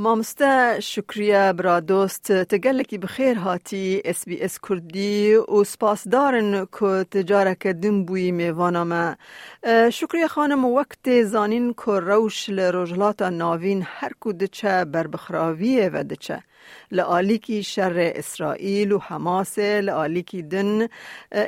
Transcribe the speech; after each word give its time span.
مامسته 0.00 0.80
شکریه 0.80 1.52
برا 1.52 1.80
دوست 1.80 2.32
تگلکی 2.32 2.98
بخیر 2.98 3.38
هاتی 3.38 4.02
اس 4.04 4.24
بی 4.24 4.42
اس 4.42 4.58
کردی 4.68 5.34
و 5.34 5.64
سپاس 5.64 6.08
دارن 6.08 6.66
که 6.78 7.06
تجاره 7.10 7.54
کدن 7.54 8.04
بوی 8.04 8.30
میوانا 8.32 8.84
ما 8.84 9.16
شکریه 9.90 10.26
خانم 10.26 10.64
وقت 10.64 11.22
زانین 11.22 11.74
که 11.74 11.92
روش 11.92 12.48
لروجلات 12.48 13.22
ناوین 13.22 13.82
هر 13.86 14.12
کدچه 14.20 14.84
بر 14.84 15.06
بخراویه 15.06 15.90
و 15.92 16.04
دچه 16.04 16.42
لآلیکی 16.92 17.62
شر 17.62 18.12
اسرائیل 18.16 18.92
و 18.92 18.98
حماس 18.98 19.58
لآلیکی 19.58 20.42
دن 20.42 20.88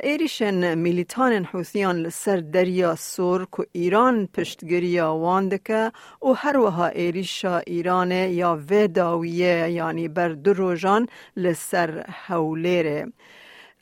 ایریشن 0.03 0.75
میلیتان 0.75 1.45
حوثیان 1.45 1.95
لسر 1.95 2.37
دریا 2.37 2.95
سور 2.95 3.47
که 3.57 3.67
ایران 3.71 4.27
پشتگیری 4.33 4.99
واندکه 4.99 5.91
و 6.21 6.33
هر 6.33 6.57
وها 6.57 6.87
ایریشا 6.87 7.57
ایران 7.57 8.11
یا 8.41 8.59
و 8.69 8.87
داویه 8.87 9.69
یعنی 9.79 10.07
بر 10.07 10.29
دو 10.29 10.53
روژان 10.53 11.07
لسر 11.37 11.91
حولیره 12.27 13.05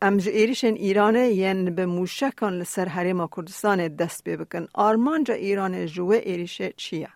امج 0.01 0.27
ایریشن 0.27 0.73
ایرانه 0.85 1.23
ین 1.43 1.75
به 1.75 1.85
موشکان 1.85 2.53
لسر 2.59 2.87
حریم 2.95 3.27
کردستان 3.35 3.87
دست 3.87 4.29
بکن. 4.29 4.65
آرمانجا 4.87 5.33
ایران 5.33 5.85
جوه 5.85 6.15
ایریشه 6.15 6.73
چیه؟ 6.77 7.09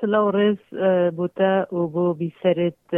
سلاورز 0.00 0.58
بوده 1.16 1.66
و 1.72 1.86
بو 1.86 2.14
بیسرت 2.14 2.94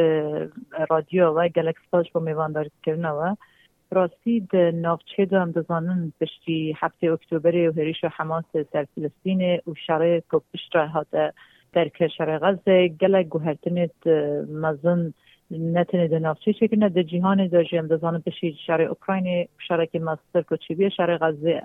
رادیو 0.90 1.28
و 1.28 1.48
گلکس 1.48 1.80
پاش 1.92 2.12
با 2.12 2.20
میوانداری 2.20 2.70
کرنه 2.84 3.36
راستی 3.90 4.40
د 4.52 4.56
نافچه 4.56 5.24
دو 5.24 5.36
هم 5.38 5.50
دزانن 5.50 6.12
بشتی 6.20 6.76
هفته 6.80 7.06
اکتبر 7.12 7.68
و 7.68 7.72
هریش 7.72 8.04
و 8.04 8.08
حماس 8.16 8.44
سر 8.72 8.86
فلسطین 8.94 9.42
و 9.42 9.74
شرع 9.86 10.20
که 10.30 10.40
پشت 10.52 10.76
هاته 10.76 11.32
در 11.72 11.88
کشور 11.88 12.38
غزه 12.38 12.88
گلک 12.88 13.26
گوهرتنت 13.26 14.06
مزن 14.62 15.12
نتنه 15.50 16.08
د 16.08 16.14
نافچه 16.14 16.52
شکنه 16.52 16.88
د 16.88 17.02
جهان 17.02 17.46
دا 17.46 17.62
جیم 17.62 17.86
دزانن 17.86 18.22
بشتی 18.26 18.56
شرع 18.66 18.84
اوکراین 18.88 19.48
شرع 19.68 19.84
که 19.84 19.98
مستر 19.98 20.42
کچیبی 20.50 20.90
شرع 20.90 21.16
غزه. 21.16 21.62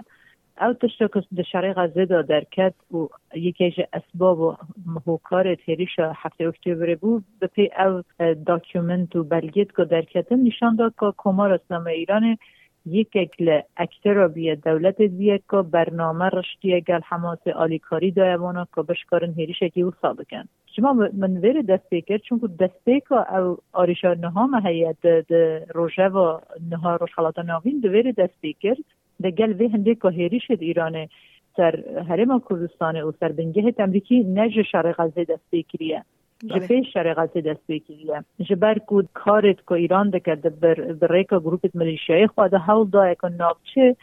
او 0.61 0.73
تشتا 0.73 1.07
که 1.07 1.23
در 1.37 1.43
شرق 1.43 1.73
غزه 1.77 2.05
دا 2.05 2.21
درکت 2.21 2.73
و 2.91 3.07
یکیش 3.35 3.79
اسباب 3.93 4.39
و 4.39 4.55
تیریش 5.65 5.99
هفته 5.99 6.47
اکتبر 6.47 6.95
بود 6.95 7.23
به 7.39 7.47
پی 7.47 7.69
او 7.85 8.03
داکیومنت 8.45 9.15
و 9.15 9.23
بلگیت 9.23 9.75
که 9.75 9.85
درکتن 9.85 10.35
نشان 10.35 10.75
داد 10.75 10.93
که 10.99 11.13
کمار 11.17 11.53
اسلام 11.53 11.87
اکل 13.15 13.61
اکتر 13.77 14.27
بیه 14.27 14.55
دولت 14.55 15.01
بیه 15.01 15.39
که 15.51 15.57
برنامه 15.57 16.25
رشتی 16.25 16.81
گل 16.81 16.99
حماس 17.03 17.47
آلیکاری 17.47 18.11
دایوانا 18.11 18.67
که 18.75 18.81
بشکارن 18.81 19.33
هیریش 19.33 19.63
اکی 19.63 19.81
او 19.81 19.91
سابقن 20.01 20.43
شما 20.75 20.93
من 20.93 21.37
ویر 21.37 21.61
دست 21.61 21.89
بکر 21.91 22.17
چون 22.17 22.39
که 22.39 22.47
دست 22.47 23.07
که 23.09 23.35
او 23.35 23.57
آریشا 23.73 24.13
نها 24.13 24.47
و 27.01 27.05
خلاط 27.15 27.39
ناوین 27.39 27.79
دو 27.79 27.89
ویر 27.89 28.11
دست 28.11 28.41
بکر 28.43 28.75
ده 29.21 29.31
گل 29.31 29.53
وی 29.53 29.67
هنده 29.67 29.95
که 29.95 30.09
هیریش 30.09 30.51
ایران 30.51 31.07
سر 31.57 31.83
حرم 32.09 32.41
کردستان 32.49 33.01
و 33.01 33.11
امریکی 33.79 34.23
نج 34.23 34.61
شرق 34.71 34.95
غزه 34.97 35.25
دست 36.43 36.55
بکریه 36.55 36.81
جفه 36.81 36.83
شرق 36.93 37.17
غزه 37.17 37.41
دست 37.41 37.67
بکریه 37.67 38.23
جبر 38.39 38.79
کود 38.79 39.09
کارت 39.13 39.57
که 39.67 39.71
ایران 39.71 40.09
ده 40.09 40.19
که 40.19 40.35
بر, 40.35 40.73
بر 40.73 41.07
ریکا 41.07 41.39
گروپت 41.39 41.75
ملیشیای 41.75 42.27
خواهد 42.27 42.53
حول 42.53 42.89
دای 42.89 43.15
که 43.21 43.27
نافچه 43.27 43.95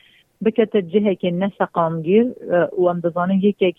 بکت 0.45 0.77
جهه 0.77 1.15
که 1.15 1.31
نسقامگیر 1.31 2.27
و 2.79 2.85
ام 2.85 3.01
بزانه 3.01 3.45
یک 3.45 3.63
یک 3.63 3.77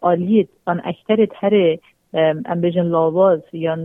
آلیت 0.00 0.48
آن 0.66 0.82
اکترت 0.84 1.28
هر 1.34 1.76
ام 2.14 2.60
بجن 2.60 2.82
لاواز 2.82 3.40
یا 3.52 3.78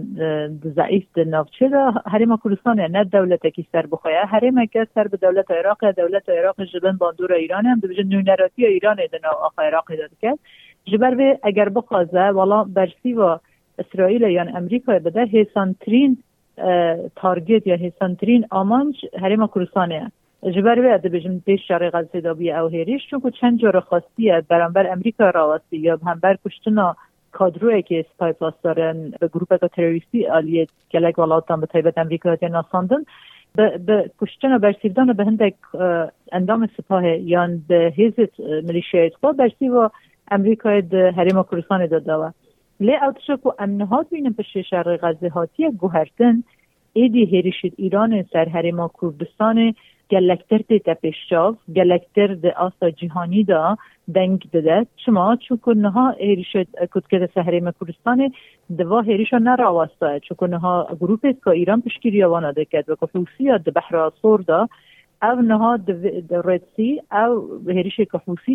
ضعیف 0.76 1.06
د 1.16 1.20
نافچه 1.20 1.70
دا 1.70 1.94
هرما 2.06 2.40
کردستان 2.44 2.80
نه 2.80 3.04
دولت 3.04 3.48
کی 3.48 3.68
سر 3.72 3.86
بخواه 3.86 4.14
هرما 4.14 4.66
که 4.66 4.88
سر 4.96 5.08
به 5.08 5.18
دولت 5.18 5.52
عراق 5.52 5.92
دولت 5.92 6.30
عراق 6.30 6.64
جبن 6.64 6.98
باندور 6.98 7.34
ایران 7.34 7.66
هم 7.66 7.80
بجن 7.80 8.08
نونراتی 8.08 8.66
ایران 8.66 8.96
دنا 8.96 9.30
آخا 9.30 9.62
عراق 9.62 9.96
داد 9.96 10.10
کرد 10.22 10.40
جبر 10.86 11.16
به 11.16 11.40
اگر 11.44 11.70
بخوازه 11.70 12.20
والا 12.20 12.64
برسی 12.64 13.14
و 13.14 13.40
اسرائیل 13.82 14.22
یا 14.22 14.46
امریکا 14.56 15.00
بده 15.00 15.26
هیسانترین 15.26 16.18
تارگت 17.16 17.68
یا 17.68 17.76
هیسانترین 17.76 18.46
آمانج 18.52 18.96
هرما 19.22 19.50
کردستانه 19.56 20.12
جبر 20.56 20.94
اده 20.94 21.10
بجم 21.10 21.40
پیش 21.40 21.68
شرق 21.68 21.96
غزه 21.96 22.22
دا 22.22 22.34
بی 22.34 22.52
او 22.52 22.68
هیریش 22.68 23.02
چون 23.10 23.22
چند 23.42 23.60
جور 23.60 23.80
خاصیه 23.80 24.44
برانبر 24.50 24.92
امریکا 24.92 25.30
راوستی 25.30 25.78
یا 25.78 26.00
هم 26.06 26.20
بر 26.20 26.38
کشتنا 26.46 26.96
کادروی 27.32 27.82
که 27.82 28.06
سپای 28.14 28.34
پلاس 28.34 28.54
دارن 28.64 29.14
به 29.20 29.28
گروه 29.28 29.58
تروریستی 29.58 30.28
آلیه 30.28 30.68
گلک 30.92 31.20
ولاتان 31.20 31.60
به 31.60 31.66
طیبت 31.66 31.98
امریکا 31.98 32.38
یا 32.42 32.48
ناساندن 32.48 33.04
به 33.56 34.12
کشتن 34.20 34.54
و 34.54 34.60
برسیدن 34.60 35.14
به 35.14 35.26
هندک 35.26 35.54
اندام 36.32 36.70
سپاه 36.78 37.08
یا 37.08 37.50
به 37.68 37.94
هیزت 37.96 38.40
ملیشیای 38.40 39.12
خود 39.22 39.38
برسی 39.38 39.70
و 39.70 39.90
امریکا 40.32 40.80
ده 40.80 41.12
حریم 41.12 41.44
کردستان 41.52 41.86
داده 41.86 42.34
و 42.82 43.38
که 43.44 43.50
امنهات 43.60 44.10
بینم 44.10 44.34
پشت 44.34 44.62
شرق 44.62 44.98
غزه 44.98 45.30
هاتی 45.30 45.72
گوهرتن. 45.72 46.44
ایران 47.78 48.24
سر 48.34 48.50
حریم 48.50 48.88
کردستان 49.02 49.74
گلکتر 50.12 50.58
ده 50.86 50.94
پیشاف 50.94 51.56
گلکتر 51.76 52.34
ده 52.34 52.52
آسا 52.52 52.90
جهانی 52.90 53.44
دا 53.44 53.78
دنگ 54.16 54.44
داده 54.54 54.86
شما 55.06 55.36
چون 55.36 55.58
کنها 55.58 56.10
هریش 56.10 56.56
کد 56.92 57.08
که 57.10 57.30
سهره 57.36 57.74
کردستان 57.82 58.32
دوا 58.78 59.02
هریش 59.02 59.34
نرا 59.34 59.74
واسطه 59.74 60.20
چون 60.20 60.36
کنها 60.36 60.88
گروپ 61.02 61.22
که 61.44 61.50
ایران 61.50 61.82
پشکیری 61.82 62.24
وانا 62.24 62.52
دکد 62.52 62.90
و 62.90 62.96
کفوسی 62.96 63.58
ده 63.66 63.72
بحر 63.72 64.10
صور 64.22 64.42
دا 64.42 64.70
او 65.24 65.42
نها 65.42 65.78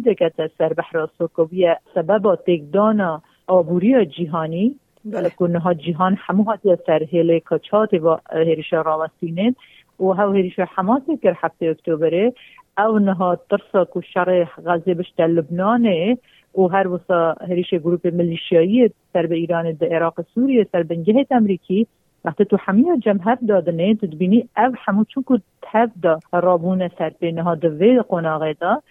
دکد 0.00 0.50
سر 0.58 0.72
بحر 0.72 1.08
صور 1.18 1.28
که 1.36 1.78
سبب 1.94 2.34
تکدان 2.46 3.22
آبوری 3.46 4.06
جهانی 4.06 4.76
بله. 5.04 5.30
کنها 5.30 5.74
جهان 5.74 6.16
همو 6.18 6.42
هاتی 6.42 6.76
سر 6.86 7.02
هیله 7.02 7.40
کچات 7.40 7.94
و 7.94 8.18
هریش 8.32 8.72
راوستینید 8.72 9.56
و 10.00 10.04
هاو 10.04 10.32
هریش 10.32 10.58
حماس 10.58 11.02
که 11.22 11.36
هفته 11.36 11.66
اکتبره 11.66 12.32
او 12.78 12.98
نها 12.98 13.38
ترسا 13.50 13.84
کو 13.84 14.00
شر 14.00 14.48
غزه 14.66 14.94
بشت 14.94 15.20
لبنان. 15.20 16.16
و 16.58 16.66
هر 16.66 16.88
وسا 16.88 17.36
هریش 17.48 17.74
گروپ 17.74 18.06
ملیشیایی 18.06 18.90
سر 19.12 19.26
به 19.26 19.34
ایران 19.34 19.72
د 19.72 19.84
عراق 19.84 20.20
سوریه 20.34 20.66
سر 20.72 20.82
بنجهت 20.82 21.32
امریکی. 21.32 21.86
وقتی 22.24 22.44
تو 22.44 22.56
همه 22.60 22.98
جمهر 22.98 23.34
دادنه 23.48 23.94
تدبینی 23.94 24.48
او 24.56 24.72
همو 24.84 25.04
چون 25.04 25.24
که 25.28 25.40
تب 25.62 25.90
دا 26.02 26.20
رابون 26.32 26.88
سر 26.98 27.12
به 27.20 27.32
نها 27.32 27.54
دوی 27.54 28.02
قناغه 28.08 28.52
دا. 28.60 28.82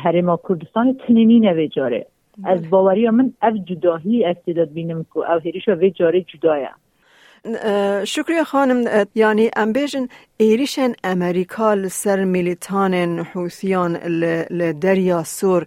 حریم 0.00 0.36
کردستان 0.48 0.96
تنینی 1.06 1.40
نوی 1.40 1.68
جاره. 1.68 2.06
از 2.44 2.70
باوری 2.70 3.10
من 3.10 3.32
او 3.42 3.58
جداهی 3.58 4.24
استعداد 4.24 4.68
بینم 4.68 5.06
که 5.14 5.18
او 5.18 5.24
هریش 5.24 5.68
و 5.68 5.88
جاره 5.88 6.20
جدایه 6.20 6.70
شکریه 8.04 8.44
خانم 8.44 9.06
یعنی 9.14 9.50
امبیجن 9.56 10.08
ایریشن 10.36 10.92
امریکا 11.04 11.74
لسر 11.74 12.24
میلیتان 12.24 12.94
حوثیان 13.18 13.96
لدریا 14.50 15.22
سور 15.24 15.66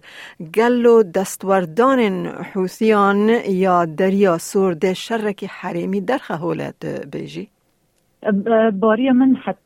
گلو 0.54 1.02
دستوردان 1.02 2.26
حوثیان 2.26 3.28
یا 3.48 3.84
دریا 3.84 4.38
سور 4.38 4.74
ده 4.74 4.94
شرک 4.94 5.44
حریمی 5.44 6.00
در 6.00 6.18
خهولت 6.18 6.86
بیجی؟ 6.86 7.51
باری 8.72 9.10
من 9.10 9.34
حت 9.34 9.56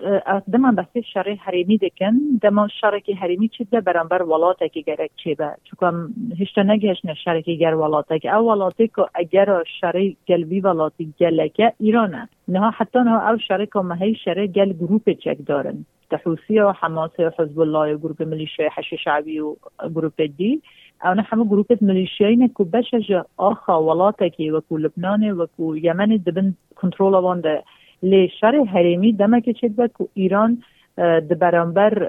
دما 0.53 0.73
بس 0.73 1.05
شرع 1.13 1.35
حریمی 1.35 1.79
دکن. 1.79 2.13
دما 2.43 2.69
شرکی 2.81 3.13
حریمی 3.13 3.49
چی 3.49 3.65
ده؟ 3.65 3.81
برانبر 3.81 4.23
ولاته 4.23 4.69
که 4.69 4.81
گرک 4.81 5.11
چی 5.17 5.35
به؟ 5.35 5.51
چون 5.65 6.15
هشتا 6.41 6.63
نگهش 6.63 7.05
نه 7.05 7.15
شرکی 7.15 7.57
گر 7.57 7.75
ولاته 7.75 8.19
که. 8.19 8.35
او 8.35 8.51
ولاته 8.51 8.87
که 8.87 9.03
اگر 9.15 9.63
شرع 9.81 10.11
گلوی 10.29 10.61
ولاتی 10.61 11.15
گلکه 11.21 11.73
ایرانه. 11.81 12.29
نه 12.49 12.71
حتی 12.71 12.99
نه 12.99 13.31
او 13.31 13.39
شرک 13.39 13.77
و 13.77 13.83
مهی 13.83 14.15
شرع 14.15 14.47
گل 14.47 14.73
گروپ 14.73 15.11
چک 15.11 15.37
دارن. 15.47 15.85
تحوسی 16.11 16.61
و 16.61 16.73
حماس 16.73 17.21
و 17.21 17.31
حزب 17.39 17.61
الله 17.61 17.95
و 17.95 17.99
گروپ 17.99 18.23
ملیشیا 18.23 18.69
حش 18.77 18.95
شعبی 19.05 19.39
و 19.39 19.57
گروپ 19.95 20.23
دی. 20.23 20.63
او 21.05 21.15
نه 21.15 21.23
همه 21.23 21.45
گروپ 21.45 21.79
ملیشیایی 21.81 22.37
نه 22.37 22.51
که 22.59 22.65
بشه 22.65 23.25
آخا 23.37 23.85
ولاته 23.85 24.31
که 24.31 24.53
وکو 24.53 24.77
لبنان 24.77 25.31
وکو 25.31 25.77
یمن 25.77 26.17
دبن 26.27 26.55
کنترول 26.77 27.13
وانده 27.13 27.63
لی 28.03 28.29
شر 28.41 28.55
حریمی 28.65 29.13
دمک 29.13 29.51
چید 29.61 29.77
بود 29.77 29.91
که 29.99 30.09
ایران 30.15 30.63
د 30.99 31.39
برانبر 31.39 32.03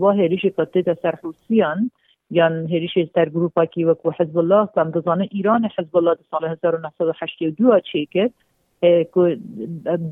و 0.00 0.06
هریش 0.06 0.46
کتی 0.46 0.82
سر 1.02 1.14
حوثیان 1.22 1.90
یا 2.30 2.46
هریش 2.46 2.98
در 3.14 3.28
گروپا 3.28 3.64
کی 3.64 3.84
وکو 3.84 4.10
حزب 4.10 4.38
الله 4.38 4.68
کم 4.74 4.90
دزانه 4.90 5.28
ایران 5.32 5.68
حزب 5.78 5.96
الله 5.96 6.16
سال 6.30 6.44
1982 6.44 7.80
چی 7.80 8.06
کرد 8.06 8.32
که 8.82 9.38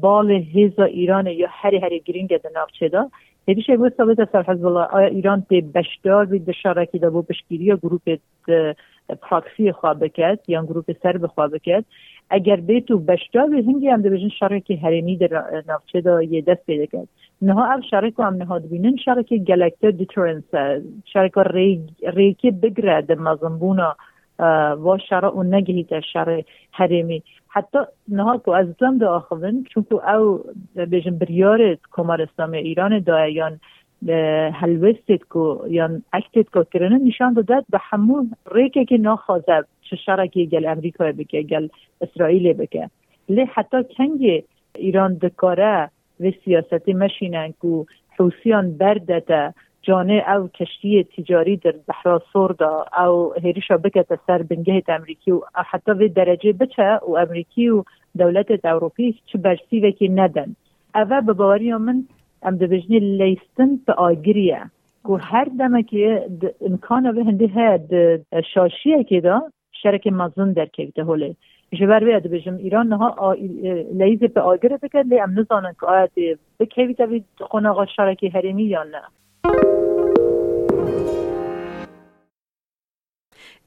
بال 0.00 0.31
هیزا 0.31 0.84
ایران 0.84 1.26
یا 1.26 1.46
هری 1.50 1.78
هری 1.78 2.00
گرینگ 2.00 2.37
د 2.37 2.46
نافچه 2.55 2.88
دا. 2.88 3.11
هریش 3.49 3.70
بود 3.70 3.94
ثابت 3.96 4.32
سر 4.32 4.43
حزب 4.43 4.67
الله 4.67 4.94
ایران 4.94 5.46
تی 5.49 5.61
بشدار 5.61 6.25
بید 6.25 6.52
شرکی 6.52 6.99
دا 6.99 7.11
بو 7.11 7.25
یا 7.50 7.76
گروپ 7.76 8.19
پراکسی 9.14 9.72
خواه 9.72 9.94
بکد 9.94 10.38
یا 10.48 10.64
گروپ 10.64 10.92
سر 11.02 11.16
بخواه 11.18 11.48
بکد 11.48 11.84
اگر 12.30 12.56
بیتو 12.56 12.98
بشجا 12.98 13.46
به 13.46 13.56
هنگی 13.56 13.88
هم 13.88 14.02
بجن 14.02 14.28
شرک 14.28 14.72
حرمی 14.72 15.16
در 15.16 15.62
نافچه 15.68 16.00
دا 16.00 16.22
یه 16.22 16.42
دست 16.42 16.66
پیدا 16.66 16.86
کرد. 16.86 17.08
نها 17.42 17.74
او 17.74 17.80
شرک 17.90 18.12
هم 18.18 18.34
نهاد 18.34 18.68
بینن 18.68 18.96
شرک 18.96 19.34
گلکتر 19.34 19.90
دیترنس 19.90 20.44
شرک 21.12 21.32
ریکی 22.02 22.50
بگره 22.50 23.02
در 23.02 23.14
مزنبونا 23.14 23.96
و 24.84 24.98
شرع 25.08 25.28
و 25.28 25.42
نگهیت 25.42 26.00
شرع 26.00 26.42
حرمی 26.70 27.22
حتی 27.48 27.78
نها 28.08 28.38
کو 28.38 28.50
از 28.50 28.76
دم 28.76 28.98
دا 28.98 29.14
آخوین 29.14 29.64
چون 29.64 29.86
او 30.16 30.44
بجن 30.76 31.18
بریارت 31.18 31.78
کمار 31.92 32.22
اسلام 32.22 32.52
ایران 32.52 32.98
دایان 32.98 33.52
هلوستت 33.52 33.80
اکتت 36.12 36.50
کو 36.50 36.64
کرنه 36.73 36.99
نشان 36.99 37.35
داد 37.35 37.64
به 37.70 37.79
همون 37.81 38.31
ریکه 38.52 38.85
که 38.85 38.99
نخوازه 38.99 39.64
چه 39.91 39.97
شرکی 39.97 40.47
گل 40.47 40.67
امریکا 40.67 41.12
بکه 41.12 41.43
گل 41.43 41.69
اسرائیل 42.00 42.52
بکه. 42.52 42.91
لی 43.29 43.44
حتی 43.55 43.76
کنگ 43.97 44.44
ایران 44.75 45.14
دکاره 45.14 45.91
و 46.20 46.31
سیاستی 46.44 46.93
مشینن 46.93 47.55
که 47.62 47.85
حوسیان 48.19 48.76
بردته 48.76 49.55
جانه 49.82 50.25
او 50.29 50.49
کشتی 50.49 51.05
تجاری 51.05 51.56
در 51.56 51.75
بحر 51.88 52.20
سوردا 52.32 52.85
او 53.05 53.35
هریشا 53.44 53.76
بکت 53.76 54.20
سر 54.26 54.43
بنگه 54.43 54.82
امریکی 54.88 55.31
و 55.31 55.41
حتی 55.70 55.94
به 55.94 56.08
درجه 56.08 56.53
بچه 56.53 56.99
و 57.08 57.17
امریکی 57.17 57.69
و 57.69 57.85
دولت 58.19 58.64
اروپی 58.64 59.19
چه 59.26 59.38
برسی 59.38 59.81
وکی 59.81 60.08
ندن. 60.08 60.56
اوه 60.94 61.20
به 61.20 61.32
باوری 61.32 61.75
من 61.75 62.05
ام 62.42 62.56
دبجنی 62.56 62.98
لیستن 62.98 63.76
به 63.87 63.92
آگریه 63.92 64.70
که 65.06 65.12
هر 65.12 65.44
دمه 65.58 65.82
که 65.82 66.26
امکان 66.60 67.12
به 67.12 67.25
هنده 67.25 67.46
هد 67.46 67.90
شاشیه 68.54 69.04
که 69.04 69.20
دا 69.20 69.42
شرک 69.82 70.06
مزون 70.06 70.52
در 70.52 70.66
کیفته 70.66 71.04
هوله 71.04 71.37
جبر 71.72 72.04
بیاد 72.04 72.26
بجم 72.26 72.56
ایران 72.56 72.88
نها 72.88 73.32
لیز 73.92 74.19
به 74.19 74.40
آگره 74.40 74.76
بکرد 74.76 75.06
لی 75.06 75.20
ام 75.20 75.38
نزانن 75.38 75.75
به 76.58 76.66
کیفته 76.66 77.06
بید 77.06 77.25
خونه 77.40 77.87
شرکی 77.96 78.28
حریمی 78.28 78.64
یا 78.64 78.82
نه 78.82 79.02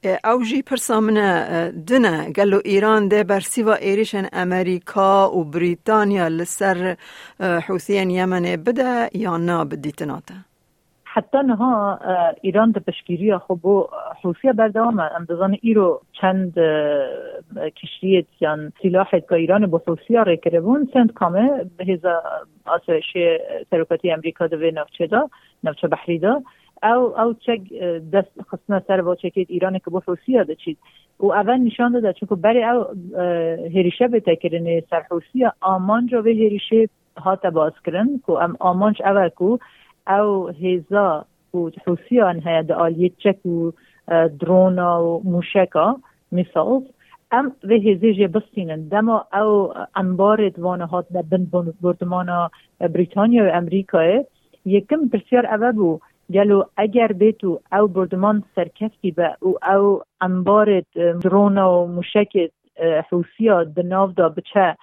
او 0.06 0.42
جی 0.42 0.62
پرسامنه 0.62 1.70
دنه 1.88 2.30
گلو 2.32 2.60
ایران 2.64 3.08
ده 3.08 3.24
برسی 3.24 3.62
و 3.62 3.68
ایریشن 3.68 4.26
امریکا 4.32 5.30
و 5.30 5.44
بریتانیا 5.44 6.28
لسر 6.28 6.96
حوثیان 7.40 8.10
یمن 8.10 8.42
بده 8.66 9.08
یا 9.14 9.36
نا 9.36 9.64
بدیتناته 9.64 10.34
حتی 11.04 11.38
نها 11.38 11.98
ایران 12.42 12.70
ده 12.70 12.80
پشگیری 12.80 13.38
خب 13.38 13.88
حوثیه 14.22 14.52
بردوام 14.52 15.00
اندازان 15.00 15.56
ایرو 15.62 16.00
چند 16.20 16.54
کشتیت 17.82 18.26
یا 18.40 18.58
سلاحت 18.82 19.28
که 19.28 19.34
ایران 19.34 19.66
با 19.66 19.82
حوثیه 19.86 20.22
ری 20.22 20.36
کربون 20.36 20.88
سند 20.92 21.12
کامه 21.12 21.64
به 21.76 21.84
هزا 21.84 22.22
آسایش 22.66 23.16
سرکتی 23.70 24.12
امریکا 24.12 24.46
ده 24.46 24.70
نفچه 24.70 25.06
دا 25.06 25.30
نفچه 25.64 25.88
بحری 25.88 26.18
دا 26.18 26.42
او 26.82 27.20
او 27.20 27.34
چک 27.34 27.60
دست 28.12 28.42
خصنا 28.42 28.80
سر 28.86 29.02
با 29.02 29.14
چکید 29.14 29.46
ایران 29.50 29.78
که 29.78 29.90
با 29.90 30.02
روسیه 30.06 30.44
ده 30.44 30.54
چید. 30.54 30.78
و 31.20 31.26
اول 31.26 31.56
نشان 31.56 31.92
داده 31.92 32.12
چون 32.12 32.40
برای 32.40 32.64
او 32.64 32.84
هریشه 33.74 34.08
به 34.08 34.20
تکرین 34.20 34.82
سر 34.90 35.02
روسیه 35.10 35.52
آمان 35.60 36.06
جو 36.06 36.22
به 36.22 36.30
هریشه 36.30 36.88
هات 37.18 37.46
باز 37.46 37.72
کرن 37.86 38.20
که 38.26 38.32
ام 38.32 38.56
آمانش 38.60 39.00
اول 39.00 39.28
کو 39.28 39.58
او 40.08 40.48
هیزا 40.48 41.24
و 41.54 41.70
روسیه 41.86 42.24
انها 42.24 42.62
ده 42.62 42.74
آلیه 42.74 43.10
چک 43.18 43.46
و 43.46 43.70
درون 44.40 44.78
و 44.78 45.20
موشکا 45.24 45.96
مثال. 46.32 46.82
ام 47.32 47.52
و 47.64 47.72
هزیج 47.72 48.22
بستینن. 48.22 48.88
دما 48.88 49.26
او 49.32 49.72
انبار 49.96 50.48
دوانه 50.48 50.86
هات 50.86 51.06
بن 51.30 51.46
بردمان 51.82 52.50
بریتانیا 52.80 53.44
و 53.44 53.48
امریکا 53.54 54.24
یکم 54.64 55.08
بسیار 55.12 55.46
اول 55.46 55.72
بو 55.72 56.00
گلو 56.32 56.62
اگر 56.76 57.12
بیتو 57.12 57.60
او 57.72 57.88
بردمان 57.88 58.42
سرکفتی 58.54 59.10
به 59.10 59.36
او 59.40 59.54
او 59.64 60.02
انبار 60.20 60.82
درون 61.22 61.58
و 61.58 61.86
مشک 61.86 62.50
حوثیا 63.10 63.64
دناو 63.64 64.12
دا 64.12 64.28
بچه 64.28 64.76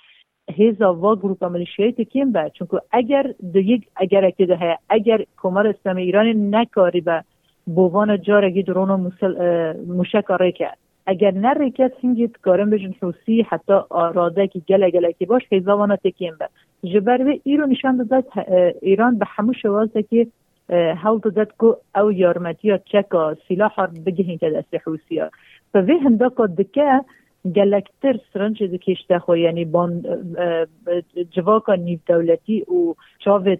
هیزا 0.51 0.93
و 0.95 1.15
گروپ 1.15 1.43
ملیشیای 1.43 1.91
تکیم 1.91 2.31
به 2.31 2.51
چون 2.53 2.67
اگر 2.91 3.33
دو 3.53 3.59
یک 3.59 3.87
اگر 3.95 4.25
اکیده 4.25 4.77
اگر 4.89 5.25
کمر 5.37 5.67
اسلام 5.67 5.95
ایران 5.95 6.55
نکاری 6.55 7.01
به 7.01 7.23
بووان 7.65 8.21
جارگی 8.21 8.63
درون 8.63 8.89
و 8.89 9.09
مشک 9.87 10.53
کرد. 10.57 10.77
اگر 11.05 11.31
نه 11.31 11.53
ریکت 11.53 11.91
هنگید 12.03 12.37
کارم 12.41 12.69
بجن 12.69 12.93
حوثی 13.01 13.41
حتی 13.41 13.73
آراده 13.89 14.47
که 14.47 14.59
گله 14.59 14.91
گله 14.91 15.13
که 15.13 15.25
باش 15.25 15.41
هیزا 15.49 15.77
وانا 15.77 15.95
تکیم 15.95 16.33
به 16.39 16.49
جبر 16.89 17.17
به 17.17 17.39
ایرو 17.43 17.65
نشان 17.65 18.07
داد 18.09 18.25
ایران 18.81 19.17
به 19.17 19.25
همو 19.27 19.53
شوازده 19.53 20.03
که 20.03 20.27
هەڵ 21.03 21.15
دەدات 21.25 21.51
کو 21.59 21.67
ئەو 21.95 22.07
یارمەتیە 22.23 22.75
چەکە 22.91 23.23
سیلاح 23.47 23.73
بگهین 24.05 24.37
کە 24.41 24.47
دەستی 24.55 24.83
حوسیە. 24.85 25.25
فێ 25.71 25.95
هەندەکە 26.05 26.45
دکە 26.59 26.89
گەلکتر 27.57 28.17
سرنج 28.33 28.63
دکیشته 28.63 29.19
خو 29.19 29.35
یعنی 29.35 29.65
بان 29.65 29.91
جواکا 31.35 31.75
نیو 31.75 31.99
دولتی 32.07 32.61
و 32.61 32.95
چاوت 33.19 33.59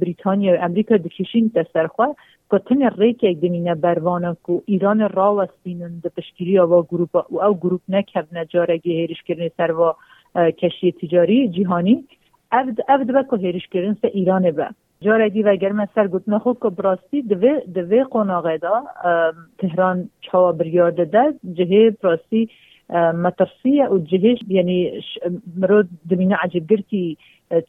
بریتانیا 0.00 0.54
و 0.54 0.64
امریکا 0.64 0.96
دکیشین 0.96 1.50
تسرخوا 1.54 2.14
کتن 2.50 2.82
ریک 3.00 3.24
دمینه 3.24 3.74
بروانه 3.74 4.36
کو 4.42 4.62
ایران 4.66 5.00
راوستینن 5.08 6.00
د 6.04 6.06
پشکیری 6.16 6.58
و 6.58 6.82
گروپ 6.82 7.14
و 7.14 7.40
او 7.46 7.54
گروپ 7.54 7.80
نکب 7.88 8.26
نجارگی 8.32 8.92
هیرش 8.92 9.22
کردن 9.22 9.48
سر 9.56 9.70
و 9.70 9.94
کشی 10.50 10.92
تجاری 10.92 11.48
جهانی 11.48 12.04
افد 12.52 12.78
افد 12.88 13.10
بکو 13.10 13.36
هیرش 13.36 13.68
کردن 13.68 13.96
سه 14.02 14.08
ایران 14.08 14.50
به 15.00 15.06
جارگی 15.06 15.42
و 15.42 15.56
گرم 15.56 15.86
سر 15.94 16.06
گوتنه 16.06 16.38
خود 16.38 16.58
که 16.62 16.68
براستی 16.68 17.22
دوی 17.22 17.60
دوی 17.74 18.04
قناغه 18.04 18.58
دا 18.58 18.82
تهران 19.58 20.10
چاوا 20.20 20.52
بریار 20.52 20.90
ده 20.90 21.34
جهه 21.52 21.90
براستی 22.02 22.48
مترسیه 23.14 23.88
و 23.88 23.98
جهش 23.98 24.38
یعنی 24.48 25.02
مرو 25.56 25.84
دمینه 26.10 26.36
عجیب 26.42 26.66
گرتی 26.66 27.16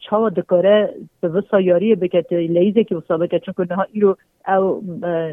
چاوا 0.00 0.28
دکاره 0.28 0.94
به 1.20 1.28
وسا 1.28 1.60
یاری 1.60 1.94
بکت 1.94 2.32
لیزه 2.32 2.84
که 2.84 2.96
وسا 2.96 3.16
بکت 3.16 3.40
چون 3.40 3.66
ها 3.70 3.86
ایرو 3.92 4.16
او 4.48 4.82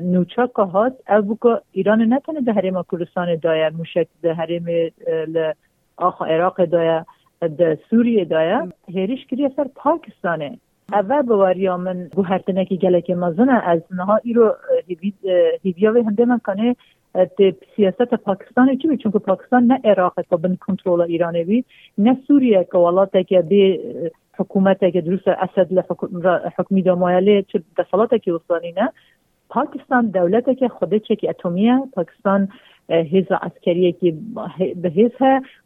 نوچا 0.04 0.48
که 0.48 0.62
هاست 0.62 1.10
او 1.10 1.22
بکا 1.22 1.62
ایران 1.72 2.14
نتنه 2.14 2.42
ده 2.42 2.54
حریم 2.54 2.84
کردستان 2.92 3.36
دایه 3.36 3.70
موشک 3.70 4.08
ده 4.22 4.34
حریم 4.34 4.66
آخ 5.98 6.22
عراق 6.22 6.66
دایه 6.66 7.06
ده 7.58 7.80
سوریه 7.90 8.26
دایه 8.26 8.74
اول 10.94 11.22
بواریا 11.22 11.78
من 11.78 12.10
گوهرتنه 12.16 12.66
که 12.66 12.76
گلک 12.76 13.10
مزنه 13.10 13.52
از 13.52 13.82
نها 13.92 14.20
ایرو 14.24 14.56
هیویا 15.64 15.94
و 15.94 16.04
هنده 16.04 16.26
من 16.26 16.40
کنه 16.40 16.76
سیاست 17.76 18.14
پاکستان 18.14 18.78
چی 18.78 18.98
چون 18.98 19.12
که 19.12 19.20
پاکستان 19.20 19.64
نه 19.64 19.80
عراق 19.84 20.14
که 20.30 20.36
بن 20.36 20.56
کنترل 20.56 21.02
ایرانی 21.02 21.44
بی 21.44 21.66
نه 21.98 22.18
سوریه 22.28 22.68
که 22.72 22.78
ولات 22.78 23.18
که 23.28 23.42
به 23.42 23.80
حکومت 24.38 24.80
که 24.94 25.02
درست 25.02 25.28
اسد 25.28 25.74
لحکمی 25.74 26.82
دامایلی 26.82 27.44
چه 27.44 27.64
دفلات 27.78 28.16
که 28.16 28.34
وصانی 28.34 28.72
نه. 28.72 28.90
پاکستان 29.50 30.08
دولت 30.08 30.58
که 30.58 30.68
خودش 30.68 31.08
که 31.08 31.30
اتمیه 31.30 31.80
پاکستان 31.94 32.50
هیز 32.90 33.26
عسکریه 33.42 33.92
که 33.92 34.14
به 34.76 34.90
هیز 34.90 35.12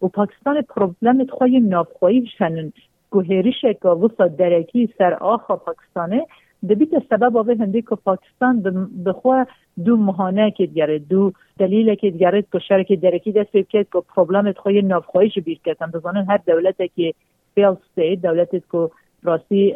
و 0.02 0.08
پاکستان 0.08 0.62
پروبلم 0.62 1.26
خوی 1.26 1.60
نافخویی 1.60 2.28
شنن. 2.38 2.74
وسط 3.16 4.36
درکی 4.36 4.90
سر 4.98 5.14
آخا 5.14 5.56
پاکستانه 5.56 6.26
دبیت 6.70 6.90
سبب 7.10 7.38
آوه 7.38 7.56
هنده 7.60 7.82
که 7.82 7.96
پاکستان 8.06 8.90
بخوا 9.06 9.46
دو 9.86 9.98
مهانه 9.98 10.52
که 10.52 10.66
دیگره 10.66 11.00
دو 11.00 11.32
دلیل 11.60 11.96
که 11.96 12.12
دیگره 12.12 12.42
که 12.52 12.60
شرک 12.60 12.94
درکی 12.94 13.32
دست 13.32 13.52
بید 13.52 13.68
که 13.68 13.86
پروبلمت 14.16 14.58
خوی 14.58 14.82
نافخواهیش 14.82 15.40
بیر 15.40 15.60
کردن 15.66 15.92
بزانن 15.92 16.26
هر 16.30 16.40
دولت 16.48 16.78
که 16.96 17.14
فیل 17.56 17.76
ستیت 17.92 18.22
دولت 18.22 18.52
که 18.52 18.90
راستی 19.24 19.74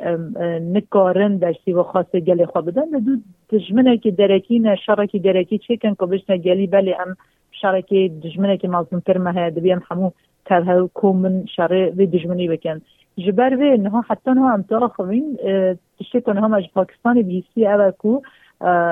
نکارن 0.62 1.38
در 1.38 1.54
سیو 1.66 1.84
خاص 1.84 2.12
گلی 2.12 2.46
خواه 2.46 2.66
بدن. 2.66 2.86
دو 2.86 3.12
دجمنه 3.50 3.98
که 3.98 4.12
درکی 4.12 4.60
نه 4.60 4.76
شرک 4.76 5.16
درکی 5.16 5.60
کن 5.82 5.96
که 6.00 6.06
بشنه 6.06 6.38
گلی 6.38 6.68
بلی 6.68 6.94
ام 6.94 7.16
شرک 7.52 7.94
دجمنه 7.94 8.58
که 8.58 8.68
مازم 8.68 9.02
کرمه 9.08 9.32
های 9.32 9.52
دبی 9.52 9.72
هم 9.72 9.82
همو 9.92 10.12
ترها 10.46 10.90
و 13.18 13.22
جبر 13.22 13.56
و 13.56 13.74
انها 13.74 14.02
حتی 14.10 14.32
انها 14.32 14.54
امتا 14.54 14.88
خوین 14.88 15.38
تشتی 16.00 16.22
کنه 16.22 16.42
هم 16.42 16.54
از 16.54 16.64
پاکستان 16.74 17.22
بیسی 17.22 17.68
اول 17.68 17.92
کو 17.92 18.22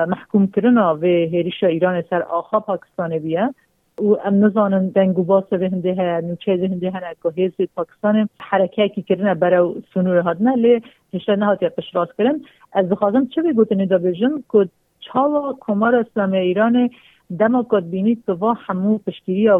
محکوم 0.08 0.46
کرنا 0.46 0.94
و 0.96 1.04
هریشا 1.04 1.66
ایران 1.66 2.02
سر 2.10 2.22
آخا 2.22 2.60
پاکستان 2.60 3.18
بیه. 3.18 3.54
و 3.98 4.16
ام 4.24 4.44
نزانن 4.44 4.88
دنگو 4.88 5.22
باس 5.24 5.44
به 5.44 5.68
هنده 5.68 5.94
ها 5.94 6.20
نوچه 6.20 6.52
هنده 6.52 6.90
ها 6.90 7.00
که 7.22 7.42
هیز 7.42 7.52
پاکستان. 7.76 8.28
حرکه 8.40 8.88
کی 8.88 9.02
کرنه 9.02 9.34
برای 9.34 9.74
سنور 9.94 10.18
هادنه 10.18 10.56
لی 10.56 10.82
هشته 11.14 11.36
نهات 11.36 11.62
یا 11.62 11.70
قشراس 11.78 12.08
کرن. 12.18 12.40
از 12.72 12.88
بخوازم 12.88 13.26
چه 13.26 13.42
بگوتنی 13.42 13.86
دا 13.86 13.98
بجن 13.98 14.42
که 14.52 14.68
چاوا 15.00 15.56
کمار 15.60 15.94
اسلام 15.94 16.32
ایران 16.32 16.90
دما 17.38 17.62
کات 17.62 17.84
بینید 17.84 18.22
که 18.26 18.32
وا 18.32 18.52
همو 18.52 18.98
پشتیری 18.98 19.50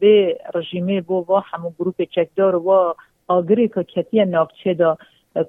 به 0.00 0.38
رژیمه 0.54 1.00
بو 1.00 1.42
و 3.30 3.32
آگری 3.32 3.68
که 3.68 3.82
کتی 3.82 4.24
نافچه 4.24 4.74
دا 4.74 4.98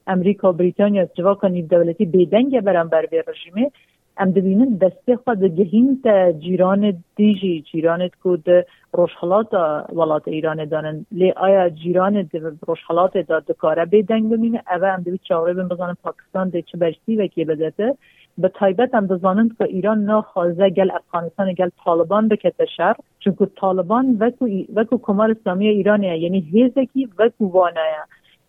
امریکا 0.08 0.52
بریتانیا 0.52 1.06
جوا 1.06 1.36
کنید 1.36 1.70
دولتی 1.70 2.06
بیدنگ 2.06 2.62
برام 2.62 2.88
بر 2.88 3.06
به 3.06 3.24
رژیمه 3.28 3.72
ام 4.18 4.32
دبینن 4.32 4.78
دسته 4.78 5.16
خود 5.16 5.44
گهین 5.44 6.00
تا 6.04 6.32
جیران 6.32 7.04
دیجی 7.16 7.64
جیران 7.72 8.10
کود 8.24 8.46
روشحالات 8.94 9.54
ولات 9.94 10.28
ایران 10.28 10.66
دانن. 10.66 11.06
لی 11.12 11.32
آیا 11.32 11.70
جیران 11.70 12.30
روشحالات 12.68 13.18
دا 13.18 13.40
دکاره 13.40 13.86
بیدنگ 13.86 14.30
بمینه؟ 14.32 14.64
اوه 14.76 14.88
ام 14.88 15.02
دوی 15.02 15.20
چاوره 15.24 15.54
بزانن 15.54 15.96
پاکستان 16.04 16.50
ده 16.50 16.62
چه 16.62 16.78
برسی 16.78 17.18
وکی 17.18 17.46
بدته 17.46 17.96
به 18.38 18.48
تایبت 18.48 18.96
هم 18.96 19.08
بزانند 19.08 19.58
که 19.58 19.64
ایران 19.64 20.04
ناخوازه 20.04 20.70
گل 20.70 20.92
افغانستان 20.92 21.54
گل 21.54 21.70
طالبان 21.86 22.30
شر 22.78 22.96
چون 23.20 23.36
که 23.40 23.46
طالبان 23.46 24.18
وکو, 24.20 24.48
وکو 24.76 24.98
کمال 24.98 25.36
اسلامی 25.40 25.68
ایرانیه 25.68 26.18
یعنی 26.18 26.40
هیزکی 26.40 27.10
وکو 27.20 27.52
وانه 27.52 27.80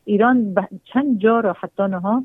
ایران 0.04 0.54
چند 0.92 1.18
جا 1.18 1.40
را 1.40 1.52
حتی 1.52 1.82
نها 1.82 2.22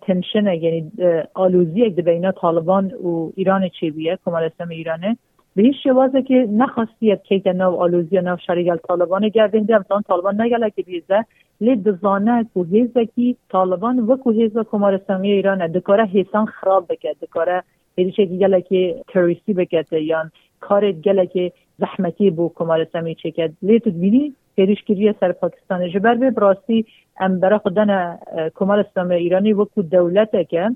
تنشن 0.00 0.46
یعنی 0.46 0.92
آلوزی 1.34 1.80
یک 1.80 1.94
بین 1.94 2.32
طالبان 2.32 2.92
و 2.92 3.30
ایران 3.36 3.68
چی 3.68 3.90
بیه 3.90 4.18
کمال 4.24 4.44
اسلام 4.44 4.68
ایرانه. 4.68 5.16
به 5.56 5.62
هیچ 5.62 5.76
شوازه 5.84 6.22
که 6.22 6.48
نخواستی 6.52 7.16
که 7.44 7.52
نو 7.52 7.76
آلوزی 7.76 8.20
نو 8.20 8.36
شریگل 8.46 8.76
طالبان 8.76 9.28
گرده 9.28 9.74
همسان 9.74 10.02
طالبان 10.02 10.40
نگله 10.40 10.70
که 10.70 10.82
بیزه. 10.82 11.24
لی 11.60 11.76
دزانه 11.76 12.44
کو 12.54 12.64
هیزه 12.64 13.04
کی 13.06 13.36
طالبان 13.48 13.98
و 13.98 14.16
کو 14.16 14.30
هیزه 14.30 14.64
کمال 14.64 14.94
اسلامی 14.94 15.32
ایران 15.32 15.66
دکاره 15.66 16.04
حیثان 16.04 16.46
خراب 16.46 16.86
بکد 16.88 17.16
دکاره 17.22 17.62
هیچ 17.96 18.16
که 18.16 18.24
گله 18.24 18.60
که 18.60 19.02
تروریستی 19.08 19.52
بکد 19.52 19.92
یا 19.92 20.30
کار 20.60 20.92
گله 20.92 21.26
که 21.26 21.52
زحمتی 21.78 22.30
بو 22.30 22.52
کمال 22.54 22.80
اسلامی 22.80 23.14
چکد 23.14 23.52
لی 23.62 23.80
تو 23.80 23.90
بینی 23.90 24.34
پیروشگیری 24.56 25.14
سر 25.20 25.32
پاکستان 25.32 25.90
جبر 25.90 26.14
به 26.14 26.30
براستی 26.30 26.86
ام 27.20 27.40
برا 27.40 27.58
خودن 27.58 28.18
کمال 28.54 28.78
اسلام 28.78 29.10
ایرانی 29.10 29.52
وکو 29.52 29.82
دولته 29.82 30.44
که 30.44 30.70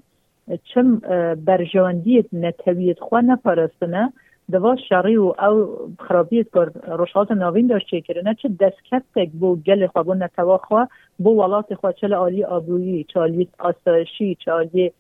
چم 0.65 0.99
برجواندیت 1.45 2.27
نتویت 2.33 3.01
خواه 3.01 3.23
نپرستنه 3.23 4.13
دوا 4.53 4.77
شری 4.89 5.17
و 5.17 5.23
او 5.23 5.77
خرابیت 5.99 6.47
کر 6.55 6.71
روشات 6.97 7.31
ناوین 7.31 7.67
داشت 7.67 7.87
چه 7.91 8.01
کرنه 8.01 8.35
چه 8.35 8.49
دستکتک 8.49 9.31
بو 9.33 9.57
گل 9.57 9.87
خواه 9.87 10.05
بو 10.05 10.15
نتوا 10.15 10.59
خواه 10.59 10.89
بو 11.19 11.31
ولات 11.31 11.75
خواه 11.75 11.93
چه 11.93 12.09
عالی 12.09 12.45
آبرویی 12.45 13.05
چه 13.05 13.21
عالی 13.21 13.49
آسایشی 13.59 14.35
چه 14.45 14.51
عالی 14.51 14.93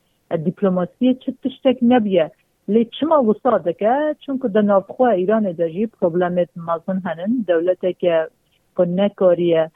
دیپلماسی 0.44 1.14
چه 1.14 1.34
تشتک 1.44 1.78
نبیه. 1.82 2.30
لی 2.68 2.84
چما 2.84 3.22
وساده 3.22 3.72
که 3.72 4.16
چون 4.20 4.38
که 4.38 4.84
خواه 4.86 5.10
ایران 5.10 5.52
داجی 5.52 5.86
پروبلمت 5.86 6.48
مازن 6.56 7.02
هنن 7.04 7.44
دولته 7.48 7.92
که 7.92 8.28
نکاریه 8.78 9.70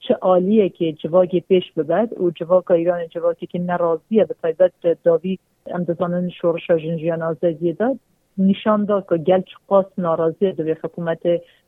چه 0.00 0.14
عالیه 0.14 0.68
که 0.68 0.92
جواگی 0.92 1.40
پیش 1.40 1.72
ببد 1.72 2.20
و 2.20 2.30
جواک 2.30 2.70
ایران 2.70 3.06
جواکی 3.06 3.46
که 3.46 3.58
نرازیه 3.58 4.24
به 4.24 4.34
تایبت 4.42 4.72
داوی 5.04 5.38
امدزانن 5.66 6.28
شورش 6.28 6.70
جنجیان 6.70 7.22
آزادی 7.22 7.72
داد. 7.72 7.98
نشان 8.38 8.84
داد 8.84 9.06
که 9.08 9.16
گل 9.16 9.42
قاس 9.68 9.86
ناراضی 9.98 10.52
دوی 10.52 10.76
حکومت 10.84 11.18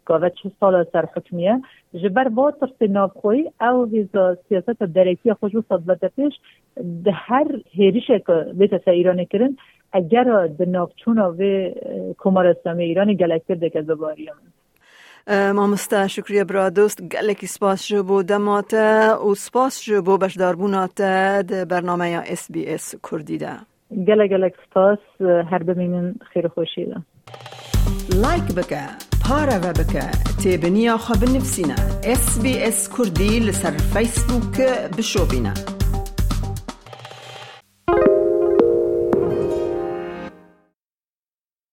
گاوه 0.05 0.29
چه 0.29 0.51
سال 0.61 0.87
سر 0.93 1.05
حکمیه. 1.17 1.63
جبر 1.95 2.29
با 2.29 2.51
ترس 2.51 2.91
نابخوی 2.91 3.51
او 3.61 3.85
هیزا 3.85 4.37
سیاست 4.49 4.83
درکی 4.83 5.33
خوش 5.33 5.55
و 5.55 5.63
صدبت 5.69 6.05
پیش 6.17 6.35
ده 7.05 7.11
هر 7.13 7.47
هیریش 7.71 8.07
که 8.07 8.47
بیت 8.55 8.89
ایران 8.89 9.25
کرن 9.25 9.57
اگر 9.93 10.47
ده 10.47 10.65
نافچون 10.65 11.19
و 11.19 11.71
کمار 12.19 12.47
اسلامی 12.47 12.85
ایران 12.85 13.15
گلک 13.15 13.47
کرده 13.49 13.71
که 13.71 13.83
دوباری 13.83 14.31
مامستا 15.55 16.09
شکریه 16.09 16.45
برا 16.45 16.71
دوست. 16.71 17.03
گلکی 17.03 17.47
سپاس 17.47 17.89
جو 17.89 18.03
بو 18.03 18.23
دماتا 18.23 19.27
و 19.27 19.35
سپاس 19.35 19.85
جو 19.85 20.03
بو 20.03 20.19
بشدار 20.19 20.87
ده 20.97 21.65
برنامه 21.65 22.11
یا 22.11 22.21
اس 22.21 22.53
بی 22.53 22.67
اس 22.67 22.95
کردی 23.11 23.39
گله 23.91 24.29
گلک 24.29 24.55
سپاس 24.71 24.99
هر 25.21 25.63
ببینن 25.63 26.15
خیر 26.33 26.49
ده 26.49 27.03
لایک 28.23 28.55
بکه 28.57 28.81
پارا 29.29 29.59
و 29.63 29.73
بکه 29.73 30.03
تیبنیا 30.43 30.97
خواب 30.97 31.25
نفسینا 31.25 31.75
اس 32.05 32.43
بی 32.43 32.59
اس 32.59 32.89